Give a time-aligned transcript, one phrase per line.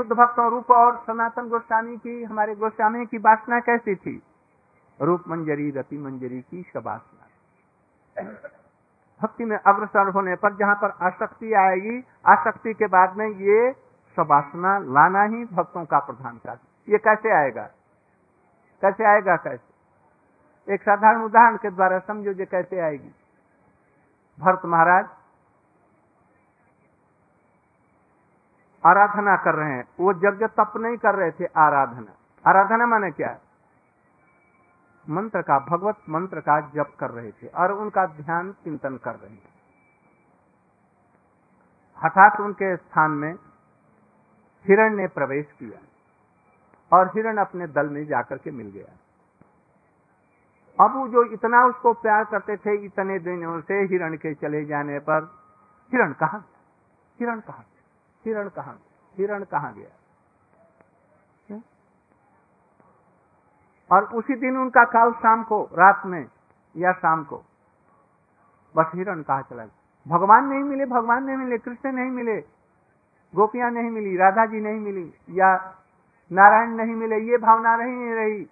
[0.00, 4.22] शुद्ध भक्तों रूप और सनातन गोस्वामी की, हमारे गोस्वामी की वासना कैसी थी?
[5.02, 7.26] रूप मंजरी, रति मंजरी की शबासना।
[9.22, 13.72] भक्ति में अग्रसर होने पर जहाँ पर आसक्ति आएगी, आसक्ति के बाद में ये
[14.16, 17.62] सवासना लाना ही भक्तों का प्रधान कार्य। ये कैसे आएगा?
[18.80, 20.74] कैसे आएगा कैसे?
[20.74, 23.14] एक साधारण उदाहरण के द्वारा समझो जो कैसे आएगी।
[24.40, 25.06] भरत महाराज
[28.86, 32.12] आराधना कर रहे हैं। वो यज्ञ तप नहीं कर रहे थे, आराधना।
[32.50, 33.38] आराधना माने क्या?
[35.10, 39.36] मंत्र का, भगवत मंत्र का जप कर रहे थे और उनका ध्यान चिंतन कर रहे
[39.36, 39.60] थे।
[42.04, 43.34] हठात उनके स्थान में
[44.68, 45.78] हिरण ने प्रवेश किया
[46.96, 48.96] और हिरण अपने दल में जाकर के मिल गया।
[50.84, 54.98] अब वो जो इतना उसको प्यार करते थे, इतने दिनों से हिरण के चले जाने
[54.98, 55.22] पर,
[55.92, 56.42] हिरण कहा
[57.20, 57.62] हिरण कहा
[58.24, 58.74] हिरण कहा
[59.18, 59.88] हिरण कहा गया?
[63.92, 66.26] और उसी दिन उनका काल शाम को, रात में,
[66.76, 67.42] या शाम को।
[68.76, 70.16] बस हिरण कहा चला गया?
[70.16, 72.40] भगवान नहीं मिले, भगवान नहीं मिले, कृष्ण नहीं मिले,
[73.34, 75.74] गोपियाँ नहीं मिली राधा जी नहीं मिली, या
[76.32, 78.50] नारायण नहीं मिले, ये भावना नहीं रही।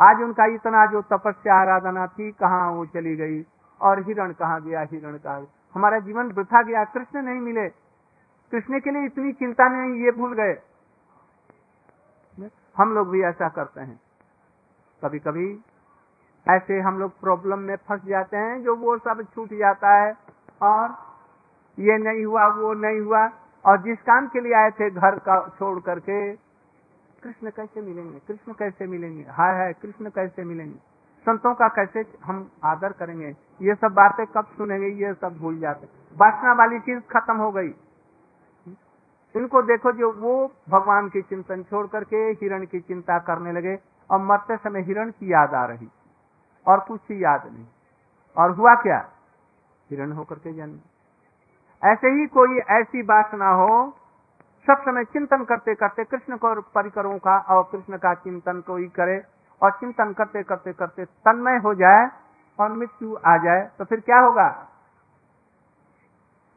[0.00, 3.46] आज उनका इतना जो तपस्या, आराधना थी, कहाँ वो चली गई?
[3.80, 4.80] और हिरण कहा गया?
[4.80, 5.42] हिरण कहा
[5.74, 7.89] हमारा जीवन वृथा गया, कृष्ण नहीं मिले।
[8.52, 10.62] कृष्ण के लिए इतनी चिंता नहीं ये भूल गए।
[12.76, 14.00] हम लोग भी ऐसा करते हैं।
[15.04, 15.60] कभी कभी
[16.48, 20.16] ऐसे हम लोग प्रॉब्लम में फंस जाते हैं, जो वो सब छूट जाता है,
[20.62, 20.90] और
[21.78, 23.30] ये नहीं हुआ, वो नहीं हुआ,
[23.64, 26.32] और जिस काम के लिए आए थे घर का छोड़ करके,
[27.22, 28.18] कृष्ण कैसे मिलेंगे?
[28.28, 29.26] कृष्ण कैसे मिलेंगे?
[29.30, 30.76] हाय हाय, कृष्ण कैसे मिलेंगे?
[31.20, 33.36] संतों का कैसे हम आदर करेंगे?
[33.62, 34.86] ये सब बातें कब सुनेंगे?
[34.86, 37.74] ये सब भूल जाते वासना वाली चीज़ खत्म हो गई।
[39.36, 43.78] इनको देखो जो, वो भगवान की चिंतन छोड़ करके हिरण की चिंता करने लगे
[44.10, 45.88] और मरते समय हिरण की याद आ रही
[46.66, 47.66] और कुछ ही याद नहीं।
[48.36, 49.08] और हुआ क्या?
[49.90, 50.78] हिरण होकर के जन्म।
[51.84, 53.94] ऐसे ही कोई ऐसी वासना हो,
[54.66, 59.22] सब समय चिंतन करते करते कृष्ण को परिकरों का और कृष्ण का चिंतन कोई करे
[59.62, 62.08] और चिंतन करते करते करते तन्मय हो जाए
[62.60, 64.48] और मृत्यु आ जाए तो फिर क्या होगा?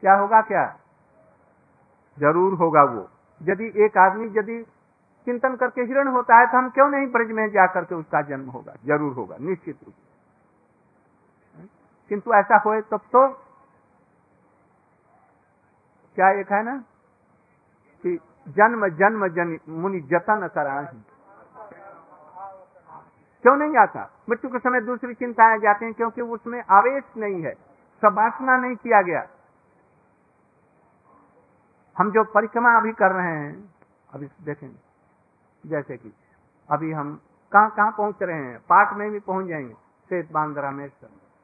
[0.00, 0.76] क्या होगा क्या?
[2.16, 3.08] ज़रूर होगा वो।
[3.40, 4.62] यदि एक आदमी यदि
[5.26, 8.48] चिंतन करके हिरण होता है तो हम क्यों नहीं ब्रज में जाकर के उसका जन्म
[8.50, 8.72] होगा?
[8.86, 9.94] ज़रूर होगा, निश्चित रूप
[12.10, 13.26] किंतु ऐसा होए तब तो
[16.16, 16.76] क्या एक है ना
[18.04, 18.16] कि
[18.56, 20.80] जन्म जन्म जन मुनि जतन करा
[23.44, 24.02] क्यों नहीं आता?
[24.30, 27.52] मृत्यु के समय दूसरी चिंताएँ जाती हैं क्योंकि उसमें आवेश नहीं है
[28.02, 29.20] सबासना नहीं किया गया।
[31.96, 33.74] हम जो परिक्रमा अभी कर रहे हैं,
[34.10, 34.68] अभी देखें
[35.66, 36.12] जैसे कि
[36.70, 37.20] अभी हम
[37.52, 39.74] कहाँ कहाँ पहुँच रहे हैं पाठ में भी पहुँच जाएँगे
[40.08, 40.88] श्वेत बांद्रा में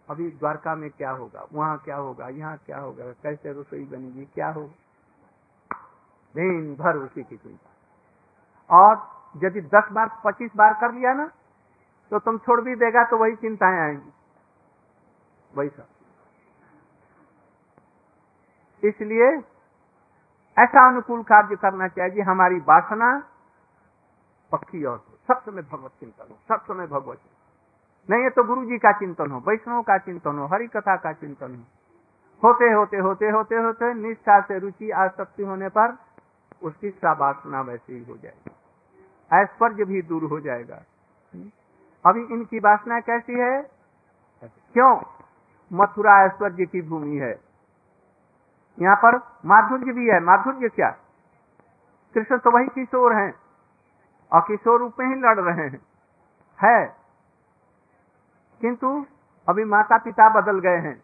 [0.08, 4.48] अभी द्वारका में क्या होगा, वहाँ क्या होगा, यहाँ क्या होगा, कैसे रसोई बनेगी, क्या
[4.48, 4.72] होगा?
[6.34, 7.70] दिन भर उसी की चिंता।
[8.70, 8.96] और
[9.44, 11.30] यदि दस बार, पच्चीस बार कर लिया ना
[12.12, 14.10] तो तुम छोड़ भी देगा तो वही चिंताएँ आएँगी।
[15.54, 15.86] वही सब।
[18.82, 19.30] इसलिए
[20.60, 23.22] ऐसा अनुकूल कार्य करना चाहिए हमारी वासना
[24.52, 27.36] पक्की और सब समय भगवत चिंतन हो सब समय भगवत चिंतन
[28.10, 31.12] नहीं है तो गुरु जी का चिंतन हो, वैष्णव का चिंतन हो हरि कथा का
[31.12, 31.62] चिंतन हो।
[32.44, 35.98] होते होते होते होते होते निष्ठा से रुचि आसक्ति होने पर
[36.62, 38.50] उसकी वासना वैसे ही हो जाएगी।
[39.32, 40.82] ऐश्वर्य भी दूर हो जाएगा।
[42.06, 43.70] अभी इनकी वासना कैसी है?
[44.44, 45.02] क्यों?
[45.72, 47.49] मथुरा ऐश्वर्य की भूमि है।
[48.82, 50.90] यहाँ पर माधुर्य भी है। माधुर्य क्या?
[52.14, 53.34] कृष्ण तो वही किशोर हैं
[54.32, 55.80] और किशोर रूप में ही लड़ रहे हैं।
[56.64, 56.96] है।
[58.60, 59.06] किंतु
[59.48, 61.02] अभी माता पिता बदल गए हैं।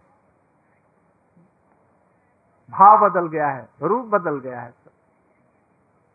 [2.71, 4.75] भाव बदल गया है। रूप बदल गया है।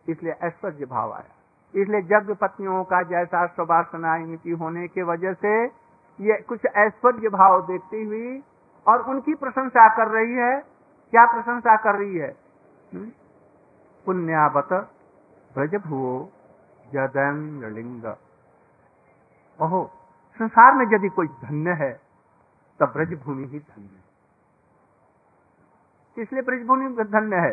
[0.10, 1.36] इसलिए ऐश्वर्य भाव आया।
[1.76, 5.66] इसलिए जग पत्नियों का जैसा इनकी होने की वजह से
[6.22, 8.44] ये कुछ ऐश्वर्य भाव देखती हुई
[8.88, 10.71] और उनकी प्रशंसा कर रही है।
[11.12, 12.36] क्या प्रशंसा कर रही है?
[12.94, 13.12] हम्म?
[14.06, 14.70] पुण्यावत
[15.54, 16.32] ब्रज भुवो
[16.94, 18.06] जदलिंग
[19.62, 19.92] ओहो,
[20.40, 22.02] संसार में यदि कोई धन्य है
[22.80, 24.02] तो ब्रजभूमि ही धन्य है।
[26.24, 27.52] इसलिए ब्रजभूमि धन्य है।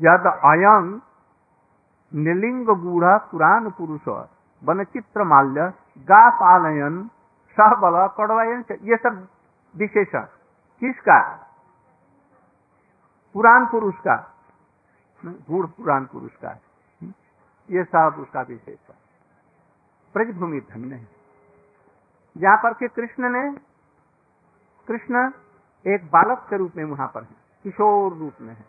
[0.00, 1.00] यद अयं
[2.14, 4.08] निलिंग गूढ़ पुराण पुरुष,
[4.64, 7.10] वन चित्र माल्य, गा पालयन
[7.50, 9.28] सह बल कड़वायन, ये सब
[9.76, 10.24] विशेषण।
[10.80, 11.42] किसका?
[13.36, 14.34] पुराण पुरुष का।
[15.24, 16.60] गूढ़ पुराण पुरुष का। है
[17.70, 18.96] ये सब उसका विशेष है।
[20.14, 21.08] ब्रजभूमि धन्य है
[22.36, 23.52] जहाँ पर के कृष्ण ने,
[24.88, 25.30] कृष्ण
[25.86, 28.64] एक बालक के रूप में वहाँ पर है। किशोर रूप में है।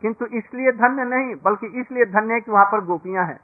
[0.00, 3.40] किंतु इसलिए धन्य नहीं, बल्कि इसलिए धन्य है कि वहाँ पर गोपियाँ हैं।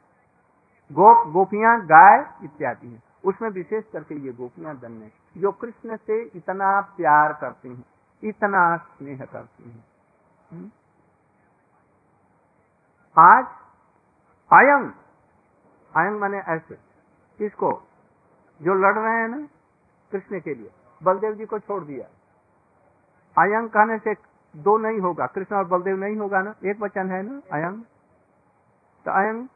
[0.92, 6.80] गोप गोपियाँ, गाय इत्यादि हैं। उसमें विशेष करके ये गोपियाँ धन्य जो कृष्ण से इतना
[6.80, 9.84] प्यार करती हैं। इतना स्नेह करती हैं।
[10.52, 10.70] हम्म?
[13.18, 13.46] आज
[14.52, 14.92] आयंग
[15.96, 16.78] आयंग माने ऐसे
[17.46, 17.82] इसको
[18.62, 19.48] जो लड़ रहे हैं ना,
[20.12, 20.70] कृष्ण के लिए,
[21.02, 22.06] बलदेव जी को छोड़ दिया।
[23.42, 24.14] आयंग कहने से
[24.56, 26.54] दो नहीं होगा, कृष्ण और बलदेव नहीं होगा ना?
[26.64, 27.82] एक वचन है ना, अयंग?
[29.04, 29.48] तो अयंग,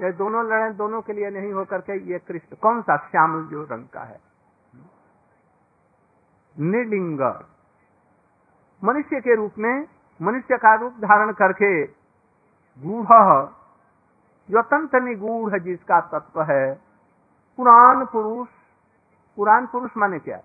[0.00, 3.62] ये दोनों लड़े, दोनों के लिए नहीं होकर के ये कृष्ण, कौन सा श्यामल जो
[3.64, 4.20] रंग का है?
[6.60, 7.20] निर्लिंग
[8.84, 9.88] मनुष्य के रूप में
[10.20, 11.86] मनुष्य का रूप धारण करके
[12.82, 13.06] गूढ़
[14.48, 16.74] जो अत्यंत निगूढ़ जिसका तत्व है,
[17.58, 18.48] पुराण पुरुष
[19.36, 20.38] पुराण पुरुष माने क्या?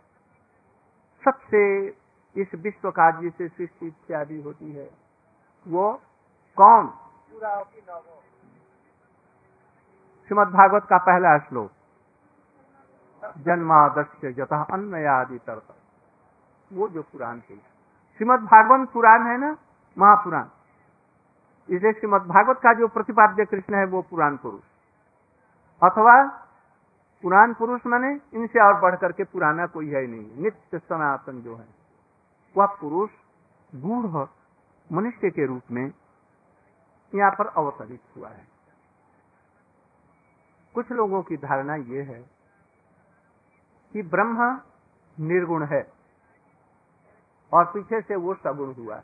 [1.23, 1.87] सबसे
[2.35, 4.89] इस विश्व का जिसे सृष्टि इत्यादि होती है,
[5.67, 6.01] वो
[6.57, 6.87] कौन?
[10.27, 11.71] श्रीमद भागवत का पहला श्लोक,
[13.37, 15.75] जन्मादस्य जतः अन्नयादि तर्क
[16.73, 17.55] वो जो पुराण के
[18.21, 19.57] श्रीमद भागवत पुराण है ना?
[19.97, 20.43] महापुराण।
[21.69, 24.61] इसे श्रीमद भागवत का जो प्रतिपाद्य कृष्ण है, वो पुराण पुरुष।
[25.83, 26.27] अथवा
[27.21, 31.65] पुराण पुरुष माने इनसे और बढ़ करके पुराना कोई है नहीं। नित्य सनातन जो है,
[32.57, 33.09] वह पुरुष
[33.75, 34.27] गूढ़
[34.91, 35.91] मनुष्य के रूप में
[37.15, 38.47] यहाँ पर अवतरित हुआ है।
[40.75, 42.25] कुछ लोगों की धारणा ये है
[43.93, 44.61] कि ब्रह्म
[45.19, 46.00] निर्गुण है।
[47.53, 49.01] और पीछे से वो सगुण हुआ।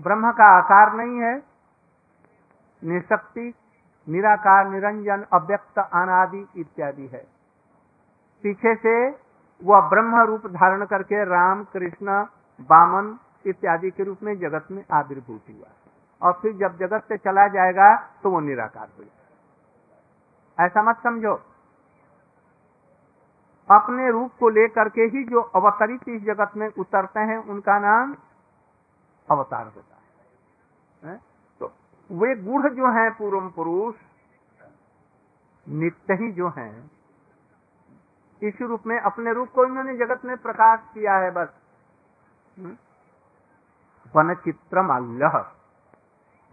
[0.00, 1.42] ब्रह्म का आकार नहीं है।
[2.84, 3.54] निशक्ति,
[4.08, 7.26] निराकार, निरंजन, अव्यक्त, अनादि इत्यादि है।
[8.42, 9.10] पीछे से
[9.64, 12.26] वह ब्रह्म रूप धारण करके राम, कृष्ण
[12.60, 15.68] बामन इत्यादि के रूप में जगत में आविर्भूत हुआ।
[16.22, 21.55] और फिर जब जगत से चला जाएगा तो वो निराकार हो जाएगा। ऐसा मत समझो।
[23.70, 28.16] अपने रूप को लेकर के ही जो अवतरित इस जगत में उतरते हैं, उनका नाम
[29.30, 31.20] अवतार होता है?
[31.60, 31.66] तो
[32.10, 33.94] वे गुढ़ जो हैं पूर्व पुरुष,
[35.68, 36.90] नित्य ही जो हैं,
[38.42, 41.48] इस रूप में अपने रूप को इन्होंने जगत में प्रकाश किया है बस?
[44.16, 45.26] वन चित्र माल्य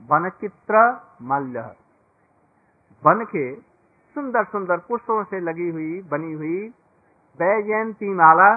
[0.10, 1.60] वन चित्र माल्य
[3.04, 3.56] वन के
[4.16, 6.74] सुंदर सुंदर पुष्पों से लगी हुई, बनी हुई
[7.40, 8.50] वैजयंती माला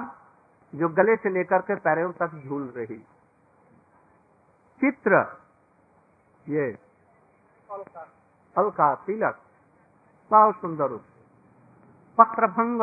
[0.75, 2.99] जो गले से लेकर के पैरों तक झूल रही।
[4.81, 5.20] चित्र,
[6.49, 6.67] ये।
[8.56, 9.38] हल्का तिलक,
[10.31, 10.96] बहुत सुंदर
[12.19, 12.81] पत्रभंग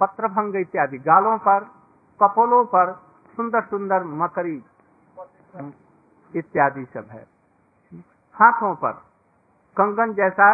[0.00, 1.64] पत्रभंग इत्यादि। गालों पर,
[2.20, 2.92] कपोलों पर
[3.36, 4.56] सुंदर सुंदर मकरी,
[6.34, 7.26] इत्यादि सब है।
[8.34, 8.92] हाथों पर,
[9.76, 10.48] कंगन जैसा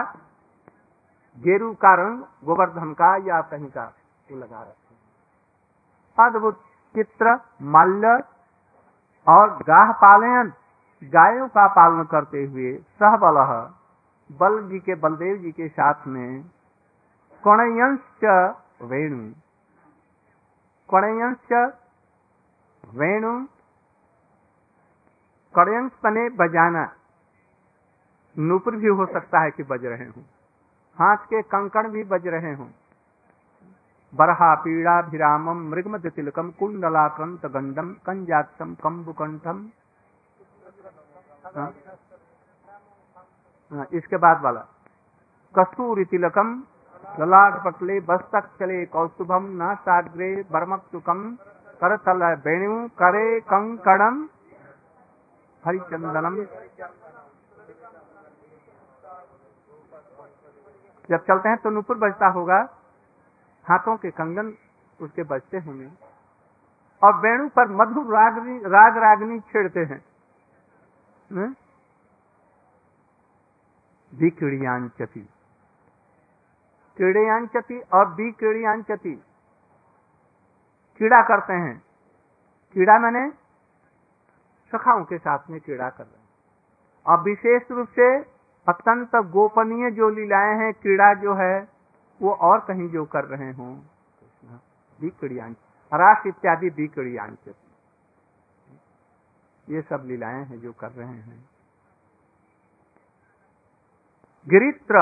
[1.38, 3.85] गेरू का रंग गोवर्धन का या कहीं का
[4.31, 4.87] वो लगा रखे
[6.25, 6.61] अद्भुत
[6.94, 8.25] चित्र माल्य
[9.29, 10.53] और गाह पालयन,
[11.05, 13.37] गायों का पालन करते हुए सहबल
[14.33, 16.43] बल जी के, बलदेव जी के साथ में
[17.45, 18.00] कणयंश
[18.83, 19.33] वेणु।
[20.90, 21.73] कणयंश
[22.95, 23.47] वेणु
[25.57, 26.93] कड़यंश पने बजाना।
[28.38, 30.23] नूपुर भी हो सकता है कि बज रहे हों।
[30.99, 32.67] हाथ के कंकण भी बज रहे हों।
[34.12, 39.67] बरहा पीड़ा भिरामम मृगमद तिलकम कुंडलाक्रंत गंधम कंजातम कंबुकंठम
[41.57, 41.73] हाँ?
[43.71, 44.61] हाँ, इसके बाद वाला।
[45.55, 46.49] कस्तूरी तिलकम
[47.21, 51.21] ललाट पटले बस्तक चले कौस्तुभम न साग्रे बर्मक्तुकम
[51.81, 54.26] करतल वेणु करे कंकणम
[55.62, 56.37] हरिचंदनम
[61.11, 62.59] जब चलते हैं तो नुपुर बजता होगा।
[63.65, 64.53] हाथों के कंगन
[65.01, 65.91] उसके बजते होंगे।
[67.03, 70.05] और वेणु पर मधुर रागनी, राग रागनी छेड़ते हैं।
[74.15, 75.21] विक्रियांचती
[76.97, 79.15] क्रीड़यांचती और बी क्रीड़यांचती
[80.99, 81.83] कीड़ा करते हैं।
[82.73, 83.31] कीड़ा मैंने
[84.73, 86.29] सखाओं के साथ में कीड़ा कर रहे हैं।
[87.07, 88.36] और विशेष रूप से
[88.68, 91.68] अत्यंत गोपनीय जो लीलाएँ हैं, क्रीड़ा जो है,
[92.23, 93.76] वो और कहीं जो कर रहे हों।
[95.94, 96.70] रास इत्यादि
[99.68, 101.49] ये सब लीलाएँ हैं जो कर रहे हैं।
[104.49, 104.99] गिरित्र,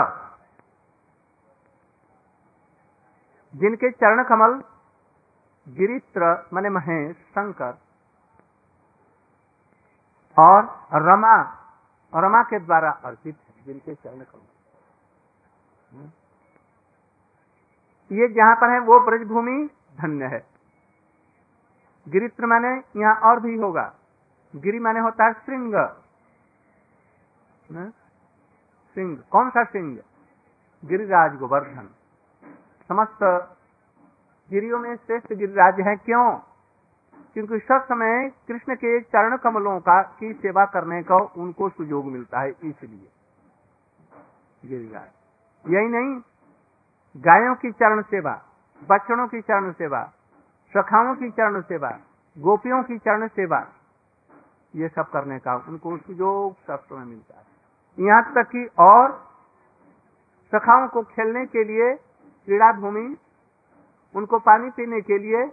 [3.54, 4.62] जिनके चरण कमल,
[5.68, 7.78] गिरित्र मने महेश, शंकर,
[10.38, 11.60] और रमा
[12.12, 14.50] रमा के द्वारा अर्पित जिनके चरण कमल।
[18.12, 20.46] ये जहाँ पर है, वो ब्रजभूमि धन्य है।
[22.08, 23.94] गिरित्र माने यहाँ और भी होगा।
[24.56, 25.74] गिरी माने होता है श्रृंग।
[28.94, 29.98] सिंह कौन सा सिंह
[30.84, 31.88] गिरिराज गोवर्धन।
[32.88, 33.18] समस्त
[34.50, 36.38] गिरियों में श्रेष्ठ गिरिराज है। क्यों?
[37.34, 42.40] क्योंकि सब समय कृष्ण के चरण कमलों का, की सेवा करने का उनको सुयोग मिलता
[42.40, 43.08] है, इसलिए।
[44.64, 46.20] गिरिराज यही नहीं,
[47.16, 48.34] गायों की चरण सेवा
[48.82, 50.02] बच्चों की चरण सेवा,
[50.74, 51.90] सखाओं की चरण सेवा,
[52.36, 53.58] गोपियों की चरण सेवा,
[54.74, 59.12] ये सब करने का उनको सुयोग सब समय मिलता है। यहाँ तक कि और
[60.52, 63.06] सखाओं को खेलने के लिए क्रीड़ा भूमि
[64.14, 65.46] उनको पानी पीने के लिए,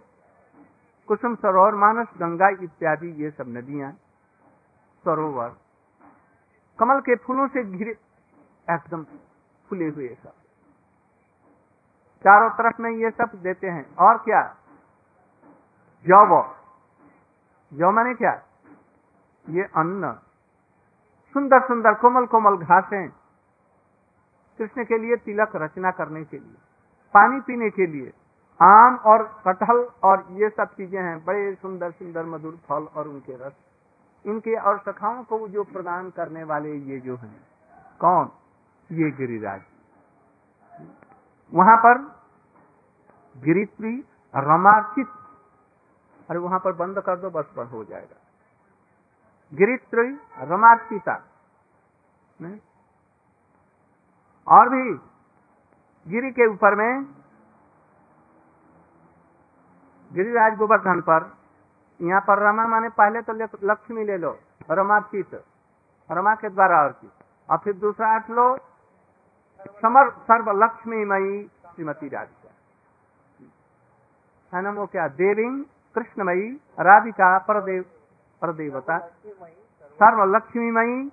[1.09, 3.91] कुसुम सरोवर, मानस गंगा इत्यादि, ये सब नदियाँ,
[5.05, 5.55] सरोवर,
[6.79, 7.93] कमल के फूलों से घिरे
[8.69, 9.03] एकदम
[9.69, 10.33] फुले हुए सब।
[12.25, 14.41] चारों तरफ़ में ये सब देते हैं। और क्या?
[16.05, 16.43] जौ
[17.73, 18.41] जौ माने क्या?
[19.49, 20.13] ये अन्न।
[21.33, 23.09] सुंदर सुंदर कोमल कोमल घासें।
[24.59, 26.55] कृष्ण के लिए तिलक रचना करने के लिए,
[27.13, 28.13] पानी पीने के लिए,
[28.61, 33.47] आम और कटहल और ये सब चीज़ें हैं, बड़े सुंदर सुंदर मधुर फल और उनके
[33.47, 33.53] रस।
[34.25, 37.39] इनके और सखाओं को जो प्रदान करने वाले ये जो हैं,
[37.99, 38.29] कौन?
[38.91, 39.62] ये गिरिराज।
[41.53, 41.98] वहाँ पर
[43.36, 43.93] गिरित्री
[44.33, 45.07] रमार्चित।
[46.29, 48.17] अरे वहाँ पर बंद कर दो, बस पर हो जाएगा।
[49.51, 50.07] गिरित्री
[50.45, 51.13] रमार्चिता।
[54.48, 54.83] और भी
[56.07, 57.03] गिरी के ऊपर में
[60.12, 61.31] गिरिराज गोवर्धन पर,
[62.00, 63.33] यहाँ पर रमा माने पहले तो
[63.63, 64.31] लक्ष्मी ले लो
[64.71, 65.36] रमाचित
[66.10, 67.12] रमा के द्वारा अर्चित।
[67.50, 68.45] और फिर दूसरा अर्थ लो
[69.81, 72.49] समर सर्व लक्ष्मी मई श्रीमती राधिका।
[74.53, 75.07] है ना वो क्या?
[75.07, 75.49] देवी,
[75.95, 76.47] कृष्णमयी,
[76.79, 77.83] राधिका, परदेव,
[78.41, 78.97] परदेवता।
[79.99, 81.09] सर्व लक्ष्मीमयी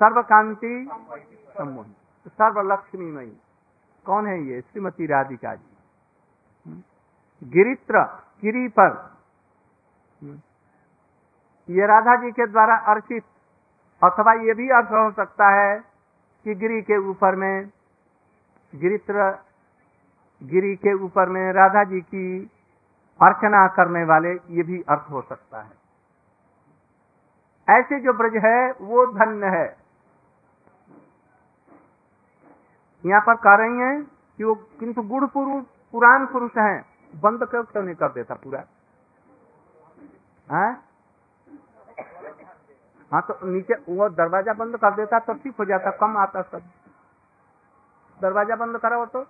[0.00, 0.74] सर्व कांति
[1.58, 1.92] सम्मोही
[2.28, 3.36] सर्व लक्ष्मीमयी
[4.06, 4.60] कौन है ये?
[4.60, 6.82] श्रीमती राधिका जी।
[7.42, 8.02] गिरित्र
[8.42, 8.90] गिरी पर
[11.68, 13.24] ये राधा जी के द्वारा अर्चित,
[14.02, 15.78] अथवा ये भी अर्थ हो सकता है
[16.46, 17.70] कि गिरी के ऊपर में
[18.74, 19.30] गिरित्र
[20.42, 22.26] गिरी के ऊपर में राधा जी की
[23.20, 25.72] अर्चना करने वाले, ये भी अर्थ हो सकता है।
[27.68, 29.66] ऐसे जो ब्रज है, वो धन्य है।
[33.04, 34.02] यहाँ पर कह रही हैं
[34.38, 35.64] कि वो किंतु गुड़ पुरुष
[35.94, 38.64] पुराण पुरुष हैं, बंद क्यों क्यों नहीं कर देता पूरा?
[40.48, 40.68] है?
[43.12, 46.62] हाँ तो नीचे वो दरवाज़ा बंद कर देता तो ठीक हो जाता, कम आता सब।
[48.24, 49.20] दरवाज़ा बंद करा हो तो।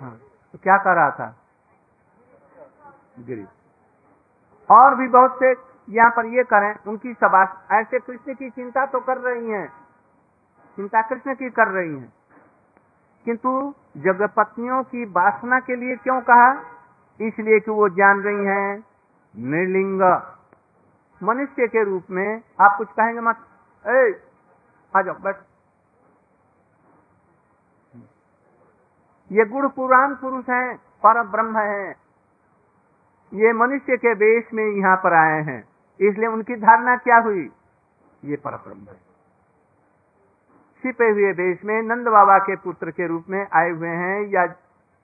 [0.00, 0.16] हाँ
[0.54, 1.34] तो क्या कर रहा था?
[3.18, 3.46] गिरी
[4.70, 5.50] और भी बहुत से
[5.88, 9.66] यहाँ पर ये करें उनकी सभा ऐसे कृष्ण की चिंता तो कर रही हैं।
[10.78, 12.12] चिंता कृष्ण की कर रही हैं।
[13.26, 13.50] किंतु
[13.96, 16.50] जगपत्नियों की वासना के लिए क्यों कहा?
[17.20, 18.84] इसलिए कि वो जान रही हैं।
[19.34, 20.02] निर्लिंग।
[21.20, 23.44] मनुष्य के रूप में आप कुछ कहेंगे मत।
[23.88, 24.22] ए
[24.96, 25.36] आ जाओ, बैठ।
[29.32, 31.94] ये गुड़ पुराण पुरुष हैं पर ब्रह्म हैं।
[33.34, 35.68] ये मनुष्य के वेश में यहाँ पर आए हैं।
[36.00, 37.50] इसलिए उनकी धारणा क्या हुई?
[38.24, 39.00] ये पर ब्रह्म है।
[40.82, 44.46] छिपे हुए देश में नंद बाबा के पुत्र के रूप में आए हुए हैं या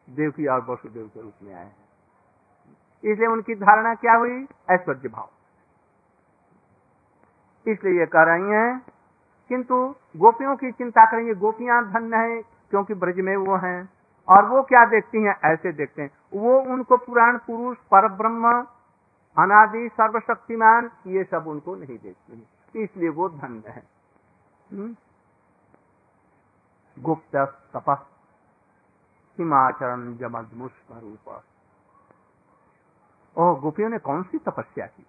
[0.08, 1.88] देवकी और वसुदेव के रूप में आए हैं।
[3.04, 4.46] इसलिए उनकी धारणा क्या हुई?
[4.70, 5.30] ऐश्वर्य भाव।
[7.72, 8.82] इसलिए कह रही हैं,
[9.48, 13.88] किंतु गोपियों की चिंता करेंगे गोपियाँ धन्य है, क्योंकि ब्रज में वो हैं।
[14.28, 15.40] और वो क्या देखती हैं?
[15.44, 18.66] ऐसे देखते हैं। वो उनको पुराण पुरुष पर ब्रह्म
[19.38, 22.48] अनादि, सर्वशक्तिमान, ये सब उनको नहीं देखती
[22.82, 23.82] इसलिए वो धन्य है।
[26.98, 27.36] गुप्त
[27.76, 28.06] तप,
[29.38, 31.42] हिमाचरण रूप
[33.36, 35.06] ओ, गोपियों ने कौन सी तपस्या की?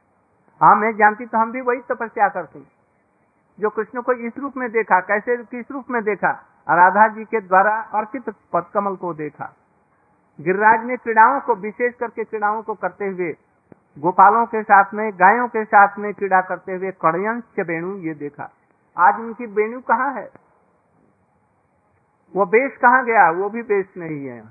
[0.61, 2.63] हाँ मैं जानती तो हम भी वही तपस्या करते
[3.59, 6.31] जो कृष्ण को इस रूप में देखा, कैसे, किस रूप में देखा?
[6.69, 9.55] राधा जी के द्वारा अर्चित पदकमल को देखा।
[10.41, 13.37] गिरिराज ने क्रीड़ाओं को, विशेष करके क्रीड़ाओं को करते हुए,
[13.99, 18.49] गोपालों के साथ में, गायों के साथ में क्रीड़ा करते हुए कड़यंश वेणु ये देखा।
[18.97, 20.31] आज उनकी वेणु कहाँ है?
[22.35, 23.31] वो बेश कहाँ गया?
[23.31, 24.43] वो भी बेश नहीं है।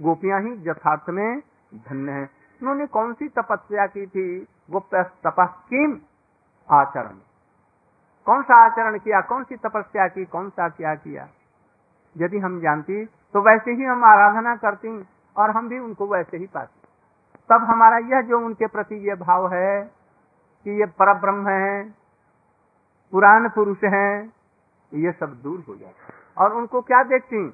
[0.00, 1.40] गोपियाँ ही यथार्थ में
[1.74, 2.22] धन्य है।
[2.62, 4.46] उन्होंने कौन सी तपस्या की थी?
[4.68, 4.94] गुप्त
[5.26, 5.96] तपस्कीम
[6.68, 7.18] आचरण।
[8.26, 11.28] कौन सा आचरण किया, कौन सी तपस्या की, कौन सा क्या किया?
[12.16, 14.90] यदि हम जानती तो वैसे ही हम आराधना करती
[15.36, 16.88] और हम भी उनको वैसे ही पाते।
[17.50, 19.82] तब हमारा यह जो उनके प्रति ये भाव है
[20.66, 21.90] कि ये पर ब्रह्म है,
[23.12, 24.32] पुराण पुरुष हैं,
[24.92, 27.46] ये सब दूर हो जाता और उनको क्या देखती?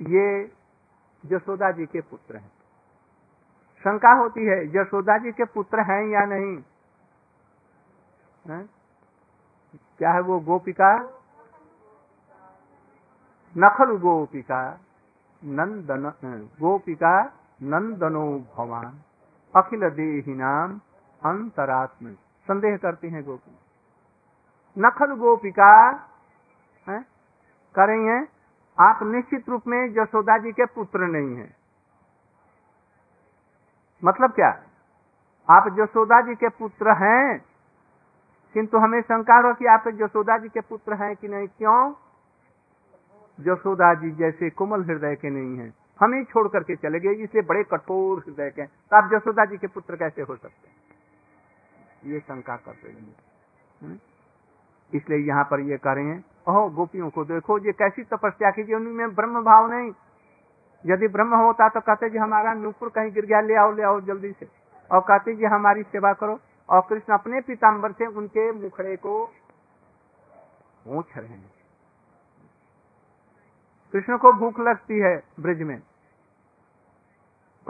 [0.00, 0.26] ये
[1.24, 2.50] यशोदा जी के पुत्र हैं।
[3.84, 6.64] शंका होती है, यशोदा जी के पुत्र हैं या नहीं?
[8.46, 8.68] है?
[9.98, 10.98] क्या है वो गोपिका?
[13.58, 14.80] नखल गोपिका
[15.44, 16.12] नंदन,
[16.60, 17.24] गोपिका
[17.62, 19.00] नंदनो भवान,
[19.56, 20.80] अखिल देही नाम
[21.24, 22.14] अंतरात्म।
[22.48, 23.58] संदेह करती हैं गोपी।
[24.78, 25.90] नखल गोपिका,
[26.88, 27.00] है?
[27.74, 28.28] करेंगे?
[28.78, 31.61] आप निश्चित रूप में यशोदा जी के पुत्र नहीं हैं।
[34.02, 34.48] मतलब क्या?
[35.48, 37.44] आप जसोदा जी के पुत्र हैं,
[38.54, 41.46] किंतु हमें शंका हो कि आप जसोदा जी के पुत्र हैं कि नहीं?
[41.48, 41.92] क्यों?
[43.38, 47.62] जसोदा जी जैसे कोमल हृदय के नहीं हैं। हमें छोड़ करके चले गए, इसलिए बड़े
[47.64, 52.12] कठोर हृदय के तो आप जसोदा जी के पुत्र कैसे हो सकते हैं?
[52.12, 53.14] ये शंका कर रही है।
[53.82, 53.98] हम्म?
[54.92, 58.74] इसलिए यहाँ पर ये कह रहे हैं, ओहो, गोपियों को देखो, ये कैसी तपस्या की
[58.74, 59.90] उनमें ब्रह्म भाव नहीं।
[60.86, 64.00] यदि ब्रह्म होता तो कहते जी हमारा नूपुर कहीं गिर गया, ले आओ ले आओ
[64.00, 64.48] जल्दी से।
[64.92, 69.26] और कहते जी हमारी सेवा करो। और कृष्ण अपने पीताम्बर से उनके मुखड़े को
[70.84, 71.52] पूछ रहे हैं।
[73.92, 75.82] कृष्ण को भूख लगती है ब्रिज में।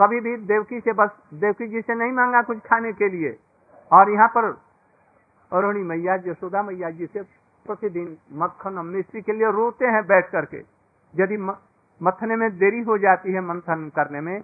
[0.01, 3.39] कभी भी देवकी से बस, देवकी जी से नहीं मांगा कुछ खाने के लिए।
[3.91, 4.45] और यहाँ पर
[5.53, 7.21] अरुणी मैया, यशोदा मैया जी से
[7.65, 10.57] प्रतिदिन मक्खन और मिश्री के लिए रोते हैं बैठ करके।
[11.15, 11.37] यदि
[12.01, 14.41] मथने में देरी हो जाती है मंथन करने में,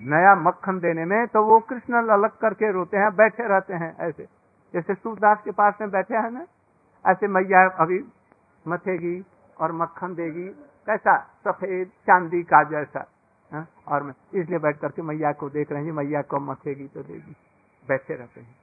[0.00, 4.26] नया मक्खन देने में तो वो कृष्ण अलग करके रोते हैं, बैठे रहते हैं ऐसे।
[4.74, 6.46] जैसे सूरदास के पास में बैठे हैं ना,
[7.04, 8.00] ऐसे मैया अभी
[8.68, 9.24] मथेगी
[9.60, 10.48] और मक्खन देगी,
[10.86, 13.06] कैसा सफ़ेद चांदी का जैसा,
[13.52, 13.66] है?
[13.88, 17.36] और इसलिए बैठ करके मैया को देख रहे हैं मैया को मथेगी तो देगी।
[17.88, 18.54] बैठे रहते हैं।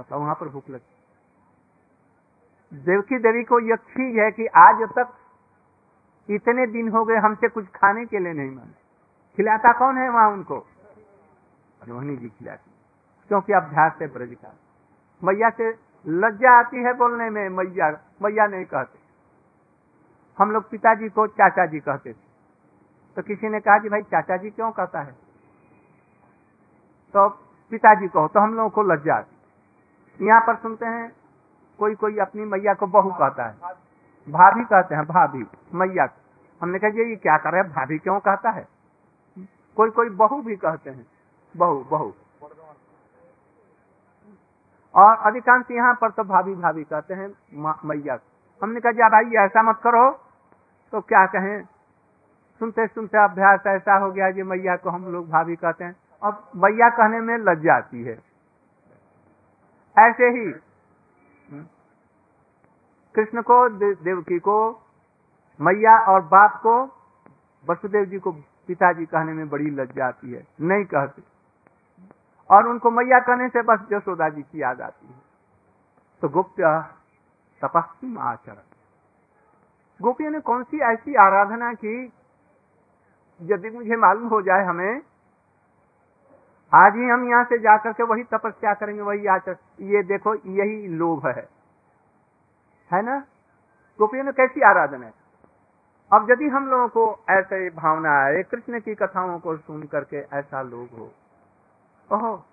[0.00, 0.94] मतलब वहाँ पर भूख लगती
[2.72, 5.08] देवकी देवी को यह चीज़ है कि आज तक
[6.28, 8.72] इतने दिन हो गए हमसे कुछ खाने के लिए नहीं माने
[9.38, 10.56] खिलाता कौन है वहाँ उनको?
[11.80, 12.70] रोहिणी जी खिलाती
[13.30, 14.54] क्योंकि अभ्यास है ब्रज का
[15.22, 15.70] मैया से
[16.06, 17.90] लज्जा आती है बोलने में, मैया
[18.22, 18.98] मैया नहीं कहते।
[20.38, 22.24] हम लोग पिताजी को चाचा जी कहते थे।
[23.16, 25.12] तो किसी ने कहा कि भाई चाचा जी क्यों कहता है?
[27.14, 27.28] तो
[27.72, 29.34] पिताजी कहो तो हम लोगों को लज्जा आती
[30.20, 31.08] यहाँ पर सुनते हैं,
[31.78, 33.74] कोई कोई अपनी मैया को बहू कहता है।
[34.30, 36.08] भाभी कहते हैं, भाभी, मैया।
[36.62, 37.70] हमने कहा, ये क्या कर रहे हैं?
[37.70, 38.68] भाभी क्यों कहता है?
[39.76, 41.06] कोई कोई बहू भी कहते हैं।
[41.56, 42.14] बहू बहू।
[44.94, 47.34] और अधिकांश यहाँ पर तो भाभी भाभी कहते हैं
[47.84, 48.18] मैया।
[48.62, 50.10] हमने कहा, जा भाई, ऐसा मत करो।
[50.92, 51.62] तो क्या कहें?
[52.58, 56.50] सुनते सुनते अभ्यास ऐसा हो गया कि मैया को हम लोग भाभी कहते हैं। और
[56.56, 58.22] मैया कहने में लज्जा आती है।
[59.98, 60.65] ऐसे ही
[63.16, 64.82] कृष्ण को देवकी को,
[65.60, 66.84] मैया और बाप को,
[67.70, 68.32] वसुदेव जी को
[68.66, 71.22] पिताजी कहने में बड़ी लज्जा आती है। नहीं कहते।
[72.50, 75.14] और उनको मैया कहने से बस यशोदा जी की याद आती है।
[76.22, 76.60] तो गुप्त
[77.64, 78.54] तपस्म आचरण।
[80.02, 82.12] गोपियों ने कौन सी ऐसी आराधना की,
[83.42, 85.02] यदि मुझे मालूम हो जाए हमें?
[86.74, 90.88] आज ही हम यहाँ से जाकर के वही तपस्या करेंगे, वही आचरण। ये देखो, यही
[90.88, 91.55] लोभ है।
[92.90, 93.18] है ना?
[93.98, 95.12] गोपियों ने कैसी आराधना है?
[96.10, 100.62] अब यदि हम लोगों को ऐसे भावना आए, कृष्ण की कथाओं को सुन करके ऐसा
[100.62, 101.10] लोग हो,
[102.10, 102.44] ओहो,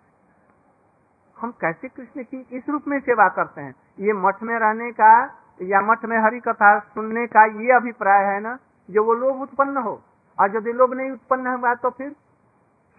[1.37, 3.75] हम कैसे कृष्ण की इस रूप में सेवा करते हैं?
[3.99, 5.13] ये मठ में रहने का
[5.61, 8.57] या मठ में हरी कथा सुनने का ये अभिप्राय है ना?
[8.89, 10.01] जो वो लोग उत्पन्न हो।
[10.37, 12.11] और यदि लोग नहीं उत्पन्न हुआ तो फिर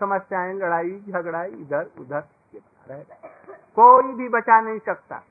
[0.01, 2.23] समस्याएँ, लड़ाई झगड़ा इधर उधर
[3.77, 5.23] कोई भी बचा नहीं सकता।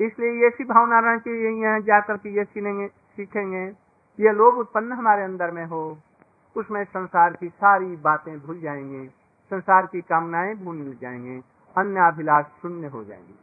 [0.00, 3.64] इसलिए ऐसी भावना रहनी चाहिए यहाँ जाकर के ये सीखेंगे सीखेंगे
[4.18, 5.82] ये लोग उत्पन्न हमारे अंदर में हो,
[6.56, 9.06] उसमें संसार की सारी बातें भूल जाएँगे,
[9.50, 11.40] संसार की कामनाएँ भूल जाएँगे
[11.76, 13.34] अन्य अभिलाष शून्य हो जाएँगे।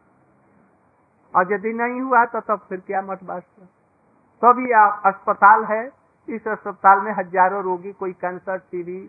[1.33, 3.43] और यदि नहीं हुआ तो तब फिर क्या मत बात
[4.41, 4.71] तो भी
[5.07, 5.85] अस्पताल है,
[6.27, 8.99] इस अस्पताल में हज़ारों रोगी, कोई कैंसर टीबी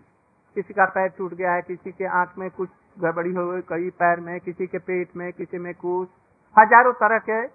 [0.55, 3.89] किसी का पैर टूट गया है, किसी के आँख में कुछ गड़बड़ी हो गई, कई
[3.91, 6.09] पैर में, किसी के पेट में, किसी में कुछ
[6.59, 7.47] हज़ारों तरह के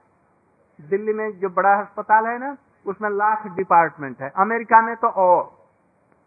[0.88, 2.56] दिल्ली में जो बड़ा अस्पताल है ना,
[2.86, 5.58] उसमें लाख डिपार्टमेंट है। अमेरिका में तो और।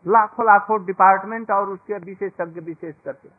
[0.08, 3.30] लाखों लाखों डिपार्टमेंट और उसके विशेषज्ञ विशेष करके।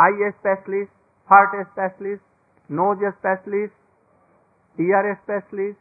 [0.00, 0.92] Eye specialist,
[1.32, 2.22] heart specialist,
[2.70, 3.74] nose specialist,
[4.80, 5.78] ear specialist,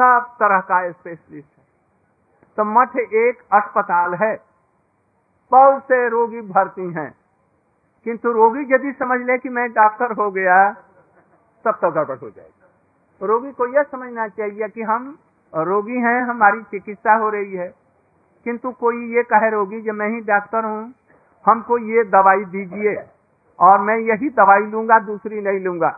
[0.00, 1.64] सब तरह का स्पेशलिस्ट है।
[2.56, 4.40] तो मठ एक अस्पताल है।
[5.50, 7.14] बहुत से रोगी भर्ती हैं।
[8.04, 10.76] किंतु रोगी यदि समझ ले कि मैं डॉक्टर हो गया
[11.64, 15.18] तब तो गड़बड़ हो जाएगी। रोगी को यह समझना चाहिए कि हम
[15.52, 17.74] रोगी हैं हमारी चिकित्सा हो रही है।
[18.46, 20.94] किंतु कोई ये कहे रोगी जब मैं ही डॉक्टर हूँ
[21.44, 22.94] हमको ये दवाई दीजिए
[23.58, 25.90] और मैं यही दवाई लूँगा दूसरी नहीं लूँगा।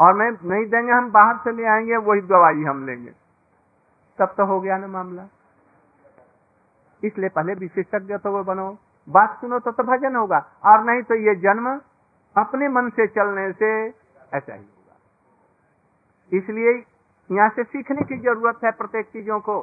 [0.00, 3.10] और मैं नहीं देंगे हम बाहर से ले आएँगे वही दवाई हम लेंगे।
[4.18, 5.26] तब तो हो गया ना मामला।
[7.04, 11.14] इसलिए पहले विशेषज्ञ तो वो बनो। बात सुनो तो, तो भजन होगा। और नहीं तो
[11.14, 11.80] ये जन्म
[12.36, 14.03] अपने मन से चलने से
[14.34, 14.96] ऐसा ही होगा।
[16.38, 16.84] इसलिए
[17.36, 19.62] यहाँ से सीखने की ज़रूरत है प्रत्येक चीज़ों को।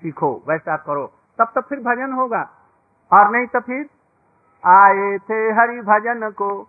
[0.00, 1.06] सीखो, वैसा करो।
[1.38, 2.50] तब तो फिर भजन होगा।
[3.12, 3.90] और नहीं तो फिर
[4.64, 6.68] आए थे हरि भजन को,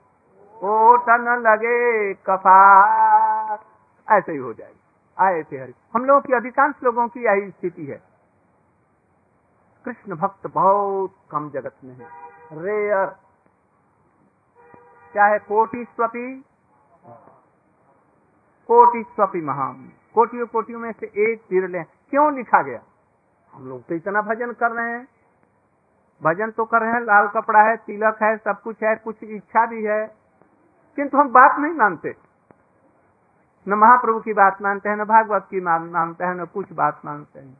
[0.63, 0.97] ओ
[1.39, 3.59] लगे कफार
[4.11, 4.79] ऐसे ही हो जाएगी।
[5.19, 8.03] आए थे हरि। हम लोगों की अधिकांश लोगों की यही स्थिति है।
[9.85, 12.07] कृष्ण भक्त बहुत कम जगत में है।
[12.53, 13.07] रेयर
[15.15, 16.45] चाहे कोटि स्वपी
[18.71, 22.79] कोटि स्वपी महाम। कोटियों कोटियों में से एक विरले क्यों लिखा गया?
[23.53, 25.07] हम लोग तो इतना भजन कर रहे हैं।
[26.23, 29.65] भजन तो कर रहे हैं, लाल कपड़ा है, तिलक है, सब कुछ है, कुछ इच्छा
[29.65, 30.15] भी है।
[30.95, 32.15] किंतु हम बात नहीं मानते।
[33.67, 37.39] न महाप्रभु की बात मानते हैं, न भागवत की मानते हैं, न कुछ बात मानते
[37.39, 37.57] हैं।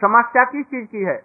[0.00, 1.18] समस्या किस चीज़ की है?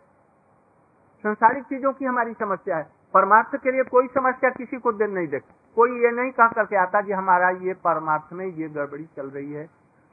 [1.24, 5.28] संसारिक चीज़ों की हमारी समस्या है। परमार्थ के लिए कोई समस्या किसी को दिन नहीं
[5.28, 5.44] देख
[5.76, 9.54] कोई ये नहीं कह करके आता जी हमारा ये परमार्थ में ये गड़बड़ी चल रही
[9.54, 9.70] है,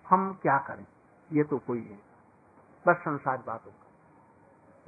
[0.09, 0.87] हम क्या करें?
[1.33, 1.99] ये तो कोई है।
[2.87, 3.87] बस संसार बातों का।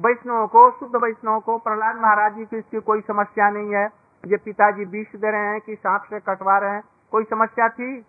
[0.01, 3.85] वैष्णव को, शुद्ध वैष्णव को, प्रहलाद महाराज जी की इसकी कोई समस्या नहीं है।
[4.25, 8.01] ये पिताजी विष दे रहे हैं कि सांप से कटवा रहे हैं। कोई समस्या थी?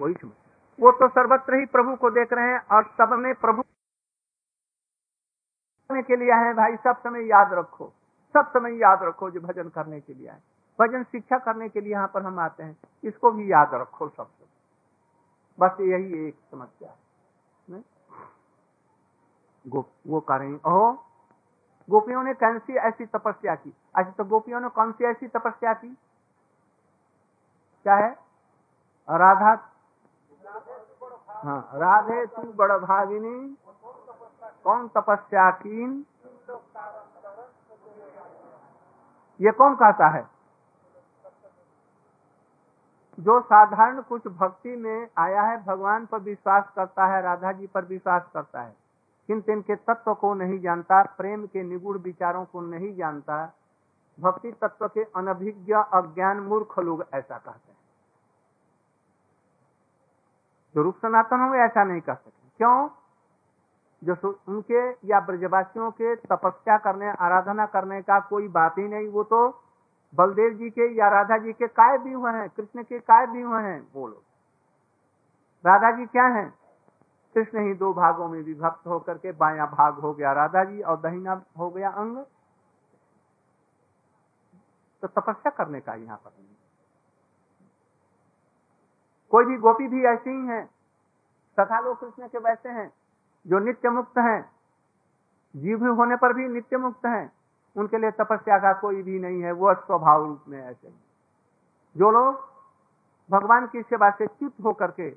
[0.00, 0.44] कोई समस्या
[0.78, 3.62] वो तो सर्वत्र ही प्रभु को देख रहे हैं और सब में प्रभु
[5.90, 7.92] के लिए आए भाई, सब समय याद रखो।
[8.34, 10.40] सब समय याद रखो जो भजन करने के लिए आए
[10.78, 14.26] भजन शिक्षा करने के लिए यहाँ पर हम आते हैं। इसको भी याद रखो सब
[14.26, 14.46] समय
[15.58, 17.82] बस यही एक समस्या है।
[19.66, 20.92] गो, वो करें। ओहो!
[21.90, 23.72] गोपियों ने कौन सी ऐसी तपस्या की?
[23.94, 25.88] अच्छा तो गोपियों ने कौन सी ऐसी तपस्या की?
[27.86, 28.10] क्या है?
[29.08, 29.50] राधा
[31.28, 33.56] हाँ राधे तू बड़ भागिनी।
[34.64, 35.84] कौन तपस्या की
[39.40, 40.35] ये कौन कहता है?
[43.20, 47.84] जो साधारण कुछ भक्ति में आया है, भगवान पर विश्वास करता है, राधा जी पर
[47.84, 48.76] विश्वास करता है।
[49.26, 53.52] किंतु इनके तत्व को नहीं जानता, प्रेम के निगुण विचारों को नहीं जानता।
[54.20, 57.78] भक्ति तत्व के अनभिज्ञ, अज्ञान मूर्ख लोग ऐसा कहते हैं।
[60.74, 62.88] जो रूप सनातन में ऐसा नहीं कर सकते। क्यों?
[64.04, 69.24] जो उनके या ब्रजवासियों के तपस्या करने, आराधना करने का कोई बात ही नहीं, वो
[69.24, 69.62] तो
[70.14, 73.40] बलदेव जी के या राधा जी के काय भी हुए हैं, कृष्ण के काय भी
[73.40, 74.22] हुए हैं बोलो
[75.64, 76.54] राधा जी क्या हैं?
[77.34, 80.96] कृष्ण ही दो भागों में विभक्त होकर के बाया भाग हो गया। राधा जी और
[81.00, 82.18] दहीना हो गया अंग।
[85.02, 86.54] तो तपस्या करने का यहाँ पर नहीं।
[89.30, 90.64] कोई भी गोपी भी ऐसे ही हैं
[91.58, 92.90] सखा लोग कृष्ण के वैसे हैं,
[93.46, 94.40] जो नित्य मुक्त हैं,
[95.56, 97.35] जीव होने पर भी नित्य मुक्त हैं
[97.76, 100.88] उनके लिए तपस्या का कोई भी नहीं है, वो स्वभाव रूप में ऐसे
[101.96, 102.34] जो लोग
[103.30, 105.08] भगवान की सेवा से च्युत होकर के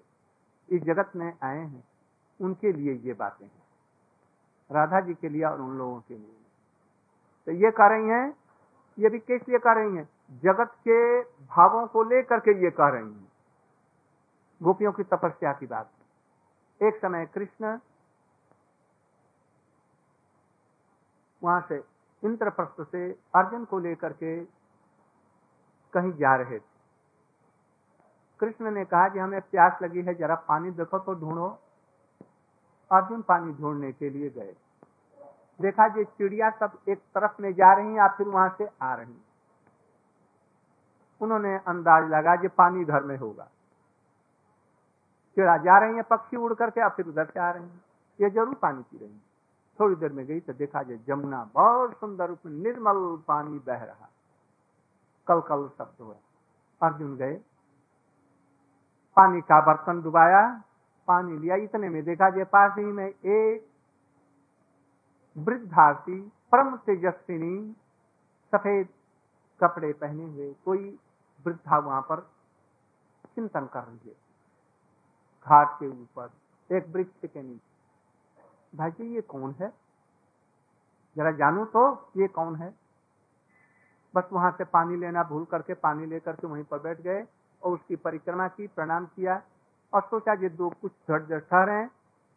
[0.69, 1.84] इस जगत में आए हैं,
[2.41, 3.63] उनके लिए ये बातें हैं।
[4.72, 6.36] राधा जी के लिए और उन लोगों के लिए।
[7.45, 8.36] तो ये कह रही हैं,
[9.00, 10.10] ये भी किस लिए कह रही हैं?
[10.43, 13.32] जगत के भावों को लेकर के ये कह रही हैं।
[14.63, 15.91] गोपियों की तपस्या की बात।
[16.84, 17.80] एक समय कृष्ण
[21.43, 24.39] वहाँ से इंद्रप्रस्थ से अर्जुन को लेकर के
[25.93, 26.67] कहीं जा रहे थे।
[28.39, 31.47] कृष्ण ने कहा कि हमें प्यास लगी है, जरा पानी देखो तो ढूंढो।
[32.91, 34.53] अर्जुन पानी ढूँढने के लिए गए।
[35.60, 39.15] देखा जी चिड़िया सब एक तरफ़ में जा रही या फिर वहाँ से आ रही
[41.21, 43.47] उन्होंने अंदाज लगा जो पानी घर में होगा।
[45.38, 47.82] चिड़ा जा रही है, पक्षी उड़ करके अब फिर उधर से आ रही है।
[48.19, 49.29] ये ज़रूर पानी पी रही है।
[49.80, 54.10] थोड़ी देर में गई तो देखा जाए जमुना बहुत सुंदर उसमें निर्मल पानी बह रहा।
[55.28, 56.15] कल कल शब्द हुआ।
[56.82, 57.34] अर्जुन गए।
[59.15, 60.63] पानी का बर्तन डुबाया,
[61.08, 63.70] पानी लिया। इतने में देखा जाए पास ही में एक
[65.38, 67.76] वृद्धार्थी, परम तेजस्विनी,
[68.52, 68.89] सफ़ेद
[69.63, 71.00] कपड़े पहने हुए, कोई
[71.46, 72.30] वृद्धा वहाँ पर
[73.36, 74.15] चिंतन कर रही है।
[75.46, 76.30] घाट के ऊपर,
[76.76, 77.68] एक वृक्ष के नीचे।
[78.75, 79.73] भाई जी, ये कौन है?
[81.17, 82.75] जरा जानू तो ये कौन है?
[84.15, 87.27] बस वहाँ से पानी लेना भूल करके पानी लेकर के वहीं पर बैठ गए
[87.63, 89.41] और उसकी परिक्रमा की, प्रणाम किया
[89.93, 91.89] और सोचा ये दो कुछ झट झट ठहरे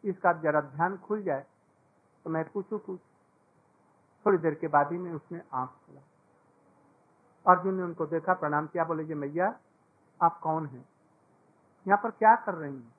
[0.09, 1.45] इसका जरा ध्यान खुल जाए।
[2.23, 2.99] तो मैं पूछू कुछ
[4.25, 6.01] थोड़ी देर के बाद ही में उसने आँख खोला।
[7.53, 9.59] अर्जुन ने उनको देखा, प्रणाम किया, बोले जी मैया,
[10.21, 10.85] आप कौन हैं?
[11.87, 12.93] यहाँ पर क्या कर रही हैं?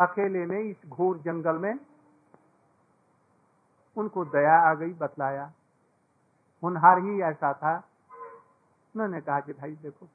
[0.00, 1.78] अकेले में इस घोर जंगल में
[3.96, 5.52] उनको दया आ गई, बतलाया।
[6.62, 7.84] हुनहार ही ऐसा था।
[8.94, 10.08] उन्होंने कहा कि भाई देखो,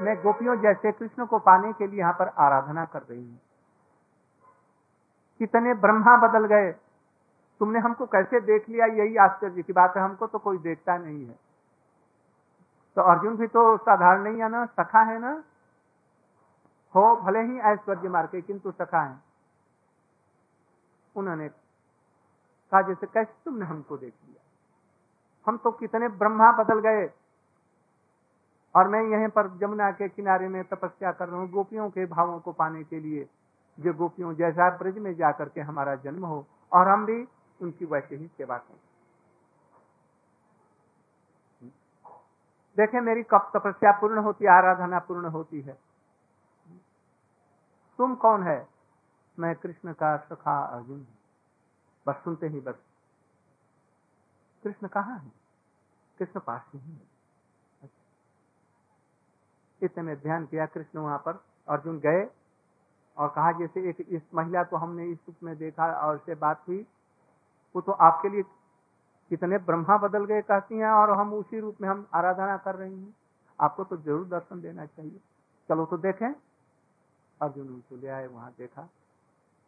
[0.00, 3.40] मैं गोपियों जैसे कृष्ण को पाने के लिए यहाँ पर आराधना कर रही हूँ।
[5.38, 6.72] कितने ब्रह्मा बदल गए।
[7.58, 8.86] तुमने हमको कैसे देख लिया?
[8.86, 11.38] यही आश्चर्य की बात है, हमको तो कोई देखता नहीं है।
[12.96, 15.44] तो अर्जुन भी तो साधारण नहीं है ना, सखा है ना?
[16.94, 19.16] हो, भले ही ऐश्वर्य मार के, किंतु सखा है।
[21.16, 21.50] उन्होंने
[22.72, 24.42] कहा जैसे कैसे तुमने हमको देख लिया?
[25.46, 27.10] हम तो कितने ब्रह्मा बदल गए।
[28.74, 32.40] और मैं यहीं पर जमुना के किनारे में तपस्या कर रहा हूँ गोपियों के भावों
[32.40, 33.28] को पाने के लिए,
[33.80, 37.28] जो गोपियों जैसा ब्रज में जाकर के हमारा जन्म हो, और हम भी
[37.62, 38.80] उनकी वैसे ही सेवा करें।
[42.76, 45.78] देखें, मेरी कब तपस्या पूर्ण होती, आराधना पूर्ण होती है।
[47.98, 48.68] तुम कौन है?
[49.38, 51.06] मैं कृष्ण का सखा अर्जुन
[52.10, 52.82] बस सुनते ही बस।
[54.62, 55.32] कृष्ण कहाँ है?
[56.18, 57.08] कृष्ण पास ही है।
[59.82, 62.28] इतने में ध्यान किया कृष्ण वहाँ पर। अर्जुन गए
[63.16, 66.64] और कहा, जैसे एक इस महिला को हमने इस रूप में देखा और से बात
[66.68, 66.86] हुई
[67.74, 68.42] वो तो आपके लिए
[69.30, 73.00] कितने ब्रह्मा बदल गए कहती हैं और हम उसी रूप में हम आराधना कर रही
[73.00, 73.14] हैं।
[73.58, 75.20] आपको तो ज़रूर दर्शन देना चाहिए।
[75.68, 76.32] चलो तो देखें।
[77.40, 78.88] अर्जुन उनको ले आए, वहाँ देखा।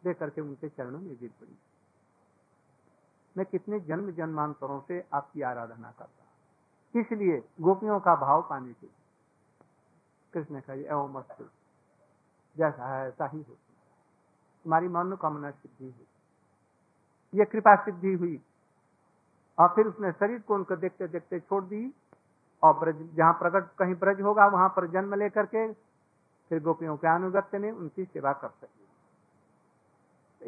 [0.03, 1.57] देख करके उनके चरणों में गिर पड़ी।
[3.37, 6.23] मैं कितने जन्म जन्मांतरों से आपकी आराधना करता
[6.99, 8.95] इसलिए गोपियों का भाव पाने के लिए।
[10.33, 11.49] कृष्ण का एवं मस्त
[12.57, 13.53] जैसा है, ऐसा ही हो।
[14.63, 16.07] तुम्हारी मनोकामना सिद्धि हुई।
[17.39, 18.41] ये कृपा सिद्धि हुई।
[19.59, 21.93] और फिर उसने शरीर को उनको देखते देखते छोड़ दी।
[22.63, 25.73] और ब्रज, जहाँ प्रकट कहीं ब्रज होगा, वहाँ पर जन्म लेकर के
[26.49, 28.83] फिर गोपियों के अनुगत्य में उनकी सेवा कर सके।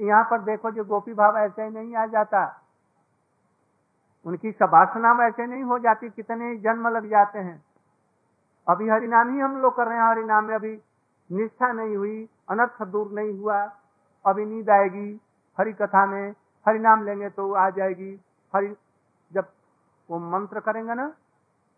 [0.05, 2.64] यहाँ पर देखो, जो गोपी भाव ऐसे ही नहीं आ जाता।
[4.25, 7.63] उनकी सबासना वैसे नहीं हो जाती कितने जन्म लग जाते हैं।
[8.67, 10.81] अभी हरिनाम ही हम लोग कर रहे हैं हरिनाम में अभी
[11.31, 13.61] निष्ठा नहीं हुई, अनर्थ दूर नहीं हुआ,
[14.25, 15.21] अभी नींद आएगी,
[15.59, 16.31] हरि कथा में
[16.67, 18.19] हरिनाम लेंगे तो आ जाएगी,
[18.55, 18.75] हरि
[19.31, 19.47] जब
[20.09, 21.07] वो मंत्र करेंगे ना,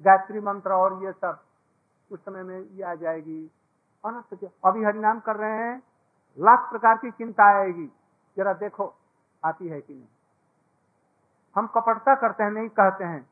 [0.06, 1.40] गायत्री मंत्र और ये सब,
[2.12, 3.52] उस समय में ये आ जाएगी,
[4.06, 5.82] अनर्थ अभी हरिनाम कर रहे हैं,
[6.38, 7.92] लाख प्रकार की चिंता आएगी,
[8.38, 8.94] जरा देखो,
[9.46, 10.08] आती है कि नहीं?
[11.58, 13.30] हम कपटता करते हैं, नहीं कहते हैं।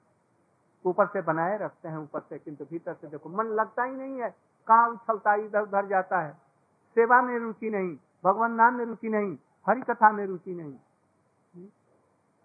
[0.86, 4.22] ऊपर से बनाए रखते हैं, ऊपर से, किंतु भीतर से देखो, मन लगता ही नहीं
[4.22, 4.30] है।
[4.68, 6.32] कहाँ उछलता इधर उधर जाता है।
[6.98, 11.68] सेवा में रुचि नहीं, भगवान नाम में रुचि नहीं हरि कथा में रुचि नहीं।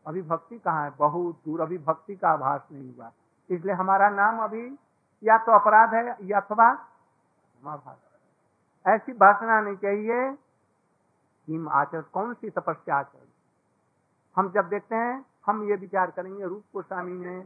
[0.07, 0.91] अभी भक्ति कहाँ है?
[0.99, 3.11] बहुत दूर अभी भक्ति का आभास नहीं हुआ।
[3.51, 4.67] इसलिए हमारा नाम अभी
[5.23, 6.69] या तो अपराध है, या अथवा
[8.87, 10.29] ऐसी भाषणा नहीं चाहिए,
[11.49, 13.29] हिम आचर, कौन सी तपस्या आचर
[14.37, 17.43] हम जब देखते हैं हम ये विचार करेंगे, रूप गोस्वामी ने,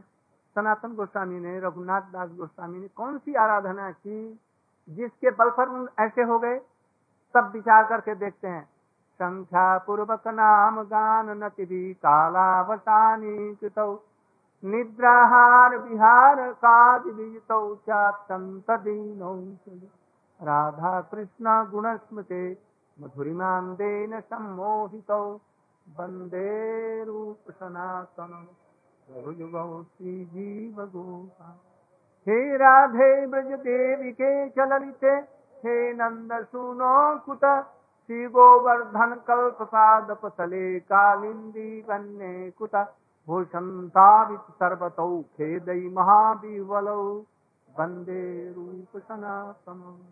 [0.55, 4.39] सनातन गोस्वामी ने, रघुनाथ दास गोस्वामी ने कौन सी आराधना की
[4.89, 6.59] जिसके बल पर ऐसे हो गए?
[7.33, 8.69] सब विचार करके देखते हैं।
[9.15, 14.03] संख्या पूर्वक नाम गान नति कालावसानी कृत,
[14.65, 16.55] निद्राहार विहार
[18.13, 18.71] संत
[20.41, 22.57] राधा कृष्ण गुण स्मृते
[23.01, 25.39] मधुरिमांदेन सम्मोहित।
[25.87, 28.47] वंदे रूप सनातन
[30.23, 31.49] जीव गोपा
[32.27, 35.11] हे राधे ब्रज देवी के चलिते
[35.65, 37.45] हे नंद सुनो कुत।
[38.07, 42.75] श्री गोवर्धन कल्प साध पतले कालिंदी कन्ये कुत।
[43.27, 45.23] भूषंतावित सर्वतौ
[45.89, 47.03] महाबीवलौ।
[47.75, 50.05] वंदे रूप सनातन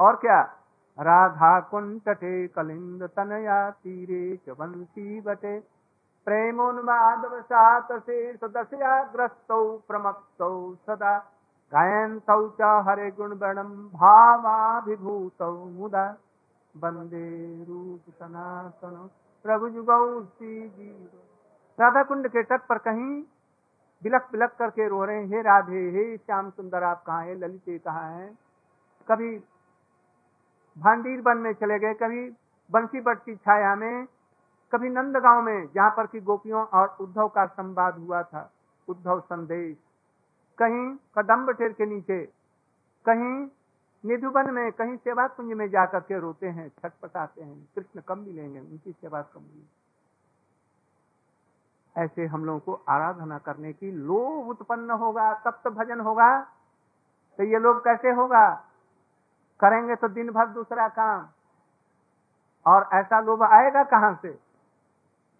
[0.00, 0.63] और क्या?
[0.98, 5.60] राधा कुंटटे कलिंद तनया तीरे च वंशी बटे
[6.26, 11.18] प्रेमोन्मादवशात से सदस्याग्रस्तौ प्रमत्तौ सदा।
[11.72, 16.16] गायन्तौ च हरे गुणवर्णं भावाभिभूतौ मुदा।
[16.74, 19.10] वंदे रूप सनातन
[19.44, 21.08] प्रभु जुगौ जीव
[21.80, 23.22] राधा कुंड के तट पर कहीं
[24.02, 27.34] बिलक बिलक करके रो रहे हे राधे, हे श्याम सुंदर, आप कहाँ है?
[27.34, 28.38] ललित कहाँ हैं?
[29.08, 29.44] कभी
[30.78, 32.28] भांडीर वन में चले गए। कभी
[32.70, 34.06] बंसी बट की छाया में,
[34.72, 38.50] कभी नंदगांव में, जहाँ पर की गोपियों और उद्धव का संवाद हुआ था।
[38.88, 39.76] उद्धव संदेश,
[40.58, 42.24] कहीं कदम्ब टेर के नीचे,
[43.06, 43.48] कहीं
[44.04, 48.60] निधुबन में, कहीं सेवा कुंज में जाकर के रोते हैं छटपटाते हैं, कृष्ण कम मिलेंगे,
[48.60, 49.68] उनकी सेवा कम मिलेगी
[51.96, 56.40] ऐसे हम लोगों को आराधना करने की लोभ उत्पन्न होगा तब तो भजन होगा।
[57.38, 58.64] तो ये लोग कैसे होगा?
[59.64, 61.26] करेंगे तो दिन भर दूसरा काम।
[62.66, 64.38] और ऐसा लोभ आएगा कहाँ से?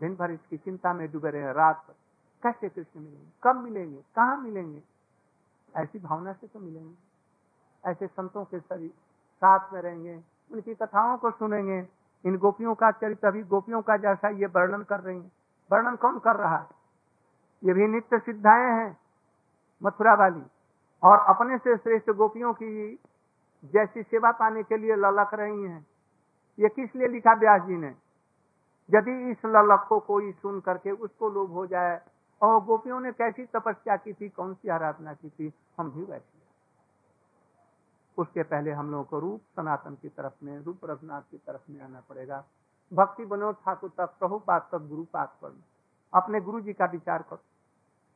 [0.00, 1.94] दिन भर इसकी चिंता में डूबे रहे रात पर
[2.42, 3.26] कैसे कृष्ण मिलेंगे?
[3.42, 4.02] कब मिलेंगे?
[4.16, 4.82] कहाँ मिलेंगे?
[5.76, 6.94] ऐसी भावना से तो मिलेंगे।
[7.90, 8.88] ऐसे संतों के सभी
[9.36, 11.88] साथ में रहेंगे, उनकी कथाओं को सुनेंगे।
[12.24, 15.32] इन गोपियों का चरित्र अभी गोपियों का जैसा ये वर्णन कर रही है।
[15.72, 16.66] वर्णन कौन कर रहा है?
[17.64, 18.98] ये भी नित्य सिद्धाएँ हैं,
[19.82, 20.42] मथुरा वाली।
[21.02, 22.98] और अपने से श्रेष्ठ गोपियों की
[23.64, 25.86] जैसी सेवा पाने के लिए ललक रही हैं।
[26.58, 27.94] ये किस लिए लिखा व्यास जी ने?
[28.90, 32.00] यदि इस ललक को कोई सुन करके उसको लोभ हो जाए,
[32.42, 36.40] और गोपियों ने कैसी तपस्या की थी, कौन सी आराधना की थी, हम भी वैसी
[38.18, 41.80] उसके पहले हम लोगों को रूप सनातन की तरफ़ में, रूप रघुनाथ की तरफ़ में
[41.80, 42.44] आना पड़ेगा।
[42.92, 45.62] भक्ति विनोद ठाकुर तक, प्रभु पाक तक, गुरु पाक पर।
[46.14, 47.38] अपने गुरु जी का विचार करो।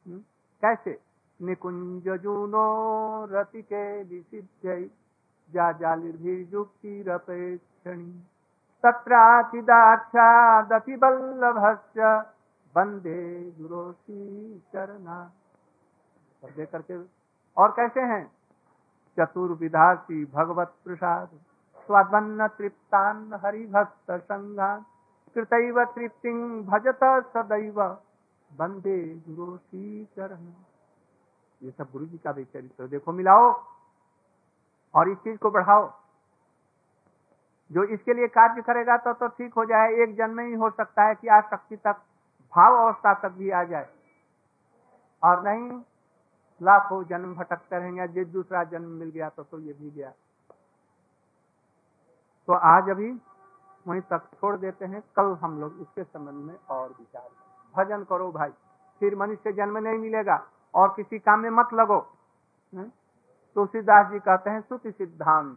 [0.06, 0.18] हम्म?
[0.64, 1.00] कैसे?
[1.42, 4.04] निकुंज जूनो रति के
[5.50, 8.10] जा जालिर्भिजुक्ति रपेक्षणी
[8.84, 10.14] तत्राचिदाख्यादपि
[10.96, 12.00] वल्लभस्य
[12.74, 13.20] वंदे
[13.60, 14.20] गुरोसी
[14.72, 15.18] चरना
[16.44, 16.96] दे करके
[17.56, 18.24] और कैसे हैं?
[19.18, 21.28] चतुर्विधासी भगवत प्रसाद
[21.88, 24.78] स्वादन्न तृप्तान हरिभक्त संघान
[25.36, 26.32] कृतैव तृप्ति
[26.68, 27.02] भजत
[27.34, 27.78] सदैव
[28.50, 30.44] वंदे गुरोसी चरण
[31.60, 33.44] ये सब गुरु जी का भी चरित्र। देखो मिलाओ।
[34.98, 35.92] और इस चीज़ को बढ़ाओ।
[37.72, 41.02] जो इसके लिए कार्य करेगा तो तो ठीक हो जाए। एक जन्म ही हो सकता
[41.02, 41.96] है कि आज शक्ति तक
[42.56, 43.86] भाव अवस्था तक भी आ जाए।
[45.22, 45.82] और नहीं
[46.62, 50.10] लाखों जन्म भटकते रहेंगे। जिस दूसरा जन्म मिल गया तो, तो ये भी गया।
[52.46, 53.12] तो आज अभी
[53.88, 57.28] वहीं तक छोड़ देते हैं। कल हम लोग इसके संबंध में और विचार
[57.76, 58.50] भजन करो भाई।
[59.00, 62.00] फिर मनुष्य जन्म नहीं मिलेगा। और किसी काम में मत लगो।
[63.58, 65.56] तुलसीदास जी कहते हैं, सुति सिद्धांत,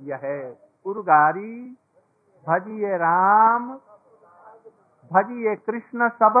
[0.00, 0.22] यह
[0.86, 1.76] उर्गारी,
[2.46, 3.66] भजिए राम,
[5.10, 6.38] भजिए कृष्ण सब,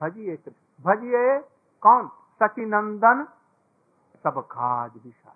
[0.00, 1.38] भजिए कृष्ण, भजिए
[1.82, 2.10] कौन?
[2.40, 3.24] सचिनंदन,
[4.24, 5.34] सब काज विचार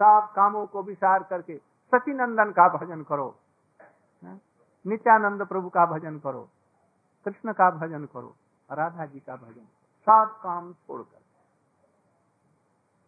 [0.00, 1.56] सब कामों को विचार करके
[1.92, 3.34] सचिनंदन का भजन करो
[4.84, 6.48] नित्यानंद प्रभु का भजन करो,
[7.26, 8.34] कृष्ण का भजन करो,
[8.68, 9.66] राधा जी का भजन,
[10.06, 11.27] सब काम छोड़कर।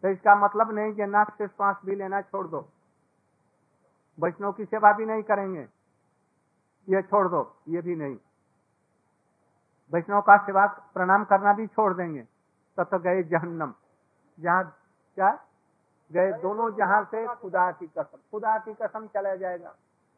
[0.01, 2.69] तो इसका मतलब नहीं कि नाक से श्वास भी लेना छोड़ दो।
[4.19, 5.67] वैष्णव की सेवा भी नहीं करेंगे।
[6.89, 8.17] ये छोड़ दो, ये भी नहीं।
[9.93, 12.27] वैष्णव का सेवा प्रणाम करना भी छोड़ देंगे।
[12.77, 13.73] तब तो गए जहन्नम।
[14.39, 14.77] जहाँ
[15.15, 15.39] क्या?
[16.11, 19.75] गए दोनों जहाँ से खुदा की कसम। खुदा की कसम चला जाएगा।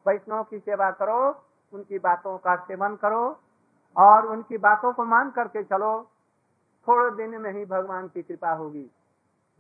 [0.08, 3.39] वैष्णव की सेवा करो, उनकी बातों का सेवन करो
[3.98, 6.10] और उनकी बातों को मान करके चलो।
[6.88, 8.91] थोड़े दिन में ही भगवान की कृपा होगी।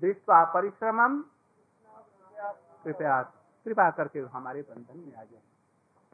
[0.01, 1.23] दृष्टवा परिश्रमम।
[2.83, 3.21] कृपया,
[3.65, 5.41] कृपा करके हमारे बंधन में आ जाए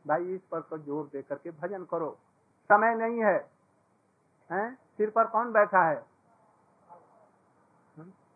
[0.06, 2.18] भाई, इस पर तो ज़ोर दे करके भजन करो।
[2.70, 3.38] समय नहीं है।
[4.52, 4.76] हैं?
[4.98, 6.06] सिर पर कौन बैठा है?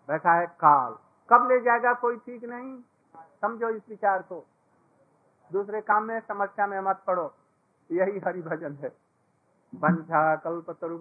[0.09, 0.97] बैठा है काल।
[1.29, 2.81] कब ले जाएगा कोई ठीक नहीं?
[3.41, 4.45] समझो इस विचार को।
[5.51, 7.33] दूसरे काम में, समस्या में मत पड़ो।
[7.91, 8.91] यही हरि भजन है।
[9.73, 10.97] बंझा कल्प तरु